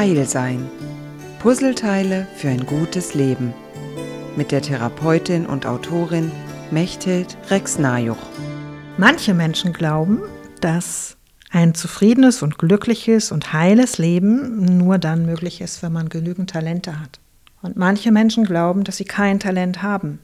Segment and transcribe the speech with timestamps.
[0.00, 0.66] Heil sein.
[1.40, 3.52] Puzzleteile für ein gutes Leben.
[4.34, 6.32] Mit der Therapeutin und Autorin
[6.70, 8.16] Mechthild Rex-Najuch.
[8.96, 10.22] Manche Menschen glauben,
[10.62, 11.18] dass
[11.50, 16.98] ein zufriedenes und glückliches und heiles Leben nur dann möglich ist, wenn man genügend Talente
[16.98, 17.20] hat.
[17.60, 20.18] Und manche Menschen glauben, dass sie kein Talent haben.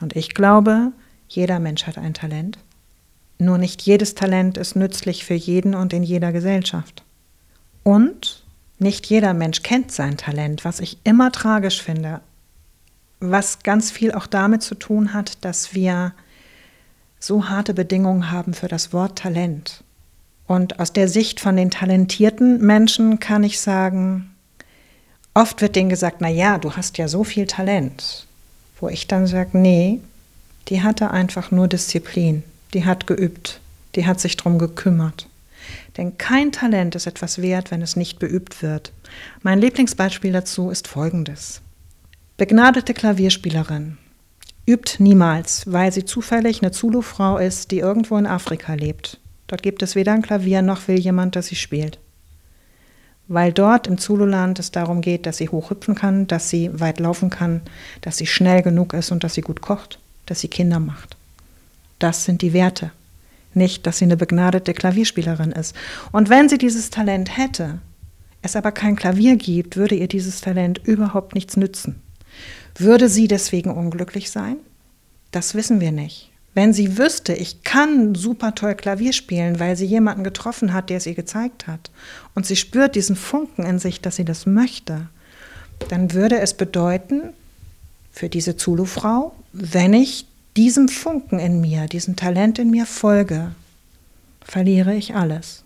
[0.00, 0.92] Und ich glaube,
[1.26, 2.58] jeder Mensch hat ein Talent.
[3.38, 7.02] Nur nicht jedes Talent ist nützlich für jeden und in jeder Gesellschaft.
[7.86, 8.42] Und
[8.80, 12.20] nicht jeder Mensch kennt sein Talent, was ich immer tragisch finde,
[13.20, 16.12] was ganz viel auch damit zu tun hat, dass wir
[17.20, 19.84] so harte Bedingungen haben für das Wort Talent.
[20.48, 24.34] Und aus der Sicht von den talentierten Menschen kann ich sagen,
[25.32, 28.26] oft wird denen gesagt, na ja, du hast ja so viel Talent.
[28.80, 30.00] Wo ich dann sage, nee,
[30.66, 32.42] die hatte einfach nur Disziplin,
[32.74, 33.60] die hat geübt,
[33.94, 35.28] die hat sich drum gekümmert.
[35.96, 38.92] Denn kein Talent ist etwas wert, wenn es nicht beübt wird.
[39.42, 41.62] Mein Lieblingsbeispiel dazu ist folgendes.
[42.36, 43.98] Begnadete Klavierspielerin
[44.66, 49.20] übt niemals, weil sie zufällig eine Zulu-Frau ist, die irgendwo in Afrika lebt.
[49.46, 51.98] Dort gibt es weder ein Klavier noch will jemand, dass sie spielt.
[53.28, 57.30] Weil dort im Zululand es darum geht, dass sie hochhüpfen kann, dass sie weit laufen
[57.30, 57.62] kann,
[58.00, 61.16] dass sie schnell genug ist und dass sie gut kocht, dass sie Kinder macht.
[61.98, 62.90] Das sind die Werte.
[63.56, 65.74] Nicht, dass sie eine begnadete Klavierspielerin ist.
[66.12, 67.78] Und wenn sie dieses Talent hätte,
[68.42, 72.02] es aber kein Klavier gibt, würde ihr dieses Talent überhaupt nichts nützen.
[72.76, 74.56] Würde sie deswegen unglücklich sein?
[75.30, 76.30] Das wissen wir nicht.
[76.52, 80.98] Wenn sie wüsste, ich kann super toll Klavier spielen, weil sie jemanden getroffen hat, der
[80.98, 81.90] es ihr gezeigt hat,
[82.34, 85.08] und sie spürt diesen Funken in sich, dass sie das möchte,
[85.88, 87.32] dann würde es bedeuten,
[88.10, 93.54] für diese Zulu-Frau, wenn ich diesem Funken in mir, diesem Talent in mir folge,
[94.42, 95.64] verliere ich alles.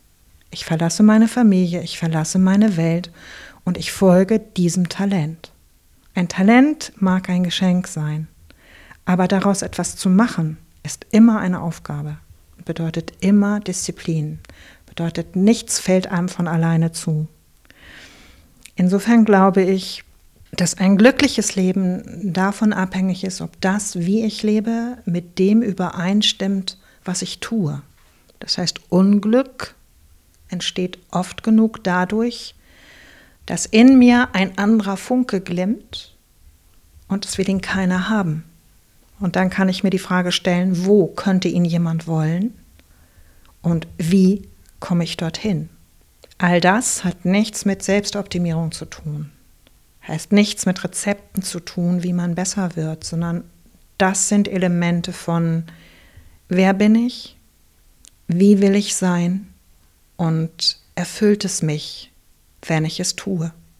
[0.51, 3.13] Ich verlasse meine Familie, ich verlasse meine Welt
[3.65, 5.53] und ich folge diesem Talent.
[6.15, 8.27] Ein Talent mag ein Geschenk sein,
[9.05, 12.17] aber daraus etwas zu machen, ist immer eine Aufgabe,
[12.65, 14.41] bedeutet immer Disziplin,
[14.87, 17.29] bedeutet nichts fällt einem von alleine zu.
[18.75, 20.03] Insofern glaube ich,
[20.53, 26.79] dass ein glückliches Leben davon abhängig ist, ob das, wie ich lebe, mit dem übereinstimmt,
[27.05, 27.83] was ich tue.
[28.41, 29.75] Das heißt, Unglück
[30.49, 32.55] entsteht oft genug dadurch,
[33.47, 36.17] dass in mir ein anderer Funke glimmt
[37.09, 38.45] und es will ihn keiner haben.
[39.21, 42.55] Und dann kann ich mir die Frage stellen, wo könnte ihn jemand wollen
[43.63, 44.49] und wie
[44.81, 45.69] komme ich dorthin?
[46.39, 49.31] All das hat nichts mit Selbstoptimierung zu tun
[50.07, 53.45] heißt nichts mit Rezepten zu tun, wie man besser wird, sondern
[53.99, 55.65] das sind Elemente von,
[56.49, 57.37] wer bin ich,
[58.29, 59.49] wie will ich sein
[60.17, 62.13] und erfüllt es mich,
[62.63, 63.53] wenn ich es tue.